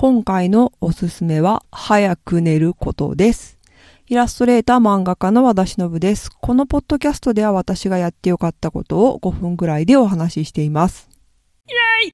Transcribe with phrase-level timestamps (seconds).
[0.00, 3.58] 今回のおすすめは、早く寝ることです。
[4.08, 6.30] イラストレーター漫画家の和田忍です。
[6.30, 11.10] このポッドキャストでは私がやってよかったことを5分ぐらいでお話ししています。
[11.68, 11.72] イ
[12.06, 12.12] エイ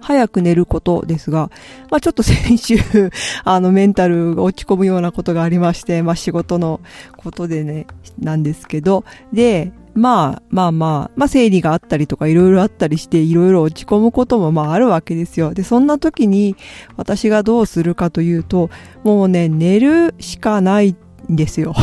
[0.00, 1.52] 早く寝ることですが、
[1.88, 2.78] まあちょっと先週、
[3.44, 6.80] あのメンタルが落ち込むようなことがありまして、まあ仕事の
[7.16, 7.86] ことでね、
[8.18, 15.54] なんですけど、で、まあまあまあ、まあ生理があったりとかいろいろあったりしていろいろ落ち込むこともまああるわけですよ。
[15.54, 16.56] で、そんな時に
[16.96, 18.70] 私がどうするかというと、
[19.04, 20.96] もうね、寝るしかない
[21.30, 21.74] んですよ。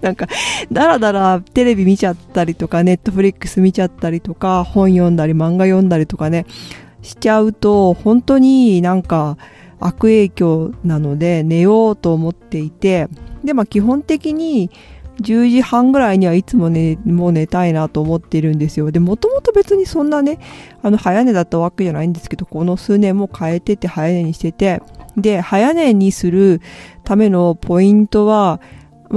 [0.00, 0.28] なんか、
[0.70, 6.46] だらだらテレビ見ちゃったりとか、ネットフリックス見ちゃったりとか、本読んだり漫画読んだりとかね、
[7.02, 9.36] しちゃうと、本当になんか
[9.80, 13.08] 悪影響なので寝ようと思っていて、
[13.44, 14.70] で、まあ基本的に
[15.20, 18.90] 10時半ぐらいにはいつもね、もう寝たいなと思っているんですよ。
[18.90, 20.38] で、もともと別にそんなね、
[20.82, 24.82] あの早寝だったわけじゃないんですけど、この数年も変えてて早寝にしてて、
[25.16, 26.60] で、早寝にする
[27.04, 28.60] ためのポイントは、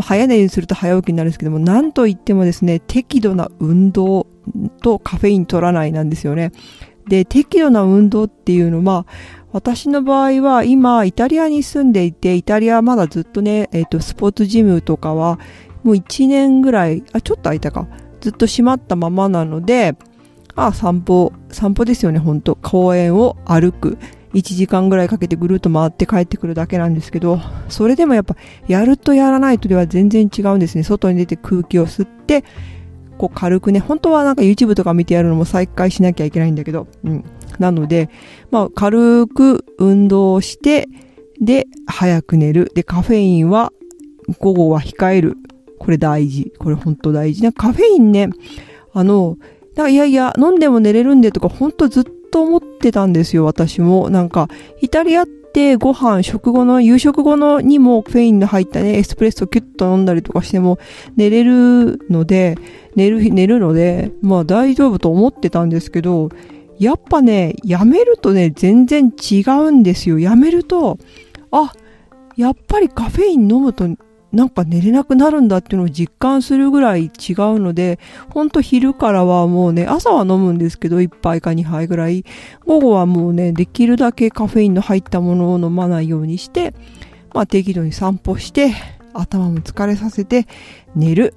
[0.02, 4.28] 早寝にすると早起きになるんですけども、なんといってもですね、適度な運動
[4.82, 6.52] とカフェイン取らないなんですよね。
[7.08, 9.06] で、適度な運動っていうのは、
[9.52, 15.40] 私の場合は今、イタリアに住んでいて、イタリアはまだずっとね、えっ、と、スポーツジムとかは、
[15.90, 17.88] もう1年ぐらい、あ、ちょっと空いたか。
[18.22, 19.96] ずっと閉まったままなので、
[20.54, 22.56] あ、散歩、散歩ですよね、ほんと。
[22.58, 23.98] 公園を歩く。
[24.36, 28.36] 1時間ぐらいかけてぐるっと回って帰ってくるだけなんですけど、それでもやっぱ、
[28.68, 30.84] やるとやらないとでは全然違うんですね。
[30.84, 32.44] 外に出て空気を吸って、
[33.18, 37.26] こう軽くね、本当はなんか YouTube とか見てやるのも再開しなきゃいけないんだけど、うん。
[37.58, 38.12] なので、
[38.52, 40.88] まあ軽く運動して、
[41.42, 42.72] で、早く寝る。
[42.76, 43.74] で、カフェインは
[44.38, 45.38] 午後は控える。
[45.80, 46.54] これ大事。
[46.60, 47.44] これ本当大事。
[47.44, 48.30] なカフェインね、
[48.94, 49.38] あの、
[49.76, 54.10] なんかいやいや、飲んでも寝れるんでとか、本当ずっと思ってたんですよ、私も。
[54.10, 54.50] なんか、
[54.82, 60.80] イタリアってご飯、食後の、夕食後のにもフェインの入ったね、エスプレッソキュッと飲んだりとかしても
[61.16, 62.58] 寝れるので、
[62.96, 66.30] 寝る、寝るので、まあ大丈夫と思ってたんですけど、
[66.78, 70.20] やっぱね、やめるとね、全然違うんですよ。
[70.20, 70.98] やめると、
[71.52, 71.74] あ、
[72.38, 73.86] やっぱりカフェイン飲むと
[74.32, 77.12] なんか寝れなくなるんだっていうのを実感するぐらい違う
[77.60, 82.26] ので、ほんと昼からはもうね、朝は飲むんですけど、1杯か2杯ぐらい。
[82.66, 86.74] 午後はもうね、できるだけカフェインの入ったものを飲まないようにして、
[87.34, 88.74] まあ適度に散歩して、
[89.14, 90.48] 頭も疲れさせて
[90.96, 91.34] 寝る。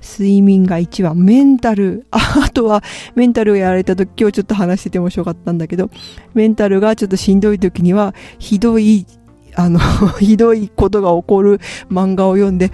[0.00, 1.16] 睡眠が一番。
[1.18, 2.06] メンタル。
[2.12, 2.84] ああとは、
[3.16, 5.90] メンタルをやられた時、今日ちょっと話してて面白かったんだけど、
[6.34, 9.06] メンタルがちょっとしんどい時には、ひどい
[9.58, 9.80] あの、
[10.20, 11.58] ひどいことが起こる
[11.90, 12.70] 漫画を読んで、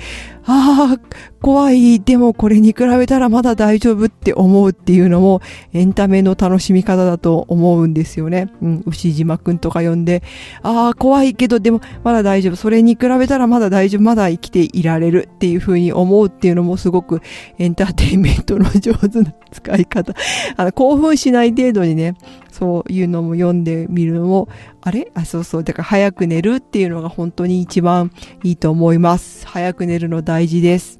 [0.46, 2.00] ああ、怖い。
[2.00, 5.40] でもこれに比べたらまだ大丈夫って思うっていうのも
[5.72, 8.48] エンタメの楽しみ方だと思うんですよね。
[8.60, 10.22] うん、牛島くんとか読んで、
[10.62, 12.56] ああ、怖いけどでもまだ大丈夫。
[12.56, 14.02] それに比べたらまだ大丈夫。
[14.02, 17.22] まだ生きていられるっていう風に思うっていうのもすごく
[17.58, 20.14] エンターテインメントの上手な使い方。
[20.56, 22.14] あの、興奮しない程度にね、
[22.50, 24.48] そういうのも読んでみるのも、
[24.82, 25.64] あれあ、そうそう。
[25.64, 28.12] だから早く寝るっていうのが本当に一番
[28.42, 29.46] いいと思います。
[29.46, 30.98] 早く寝るの大大事です。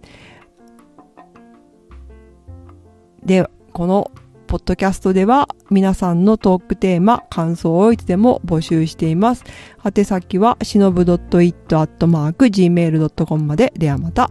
[3.24, 4.12] で、この
[4.46, 9.42] ポッドキャストでは皆さんのトークテーマ、感想をいつでも募集しています。
[9.84, 13.72] 宛先はしのぶ .it.gmail.com まで。
[13.76, 14.30] ではまた。